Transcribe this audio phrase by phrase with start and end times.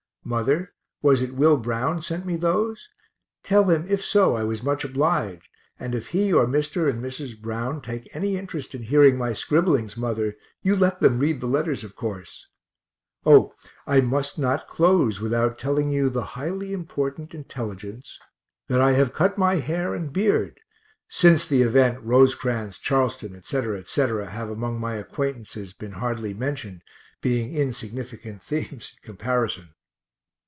[0.23, 2.87] Mother, was it Will Brown sent me those?
[3.43, 5.47] Tell him if so I was much obliged;
[5.79, 6.87] and if he or Mr.
[6.87, 7.37] and Mrs.
[7.41, 11.83] Brown take any interest in hearing my scribblings, mother, you let them read the letters,
[11.83, 12.47] of course.
[13.25, 13.51] O,
[13.87, 18.19] I must not close without telling you the highly important intelligence
[18.67, 20.59] that I have cut my hair and beard
[21.09, 26.83] since the event Rosecrans, Charleston, etc., etc., have among my acquaintances been hardly mentioned,
[27.21, 29.73] being insignificant themes in comparison.